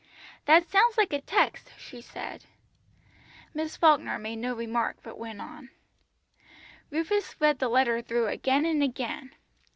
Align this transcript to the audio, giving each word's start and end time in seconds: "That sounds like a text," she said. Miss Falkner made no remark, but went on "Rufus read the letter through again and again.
"That 0.45 0.67
sounds 0.67 0.97
like 0.97 1.13
a 1.13 1.21
text," 1.21 1.73
she 1.77 2.01
said. 2.01 2.45
Miss 3.53 3.77
Falkner 3.77 4.17
made 4.17 4.37
no 4.37 4.55
remark, 4.55 4.97
but 5.03 5.19
went 5.19 5.39
on 5.39 5.69
"Rufus 6.89 7.39
read 7.39 7.59
the 7.59 7.69
letter 7.69 8.01
through 8.01 8.25
again 8.25 8.65
and 8.65 8.81
again. 8.81 9.35